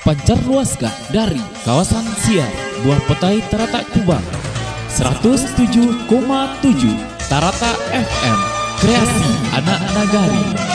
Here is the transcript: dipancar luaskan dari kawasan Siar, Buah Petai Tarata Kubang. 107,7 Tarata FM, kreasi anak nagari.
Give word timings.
dipancar 0.00 0.40
luaskan 0.48 0.96
dari 1.12 1.44
kawasan 1.60 2.00
Siar, 2.24 2.48
Buah 2.80 2.96
Petai 3.04 3.44
Tarata 3.52 3.84
Kubang. 3.92 4.24
107,7 4.88 6.08
Tarata 7.28 7.72
FM, 7.92 8.38
kreasi 8.80 9.30
anak 9.52 9.80
nagari. 9.92 10.69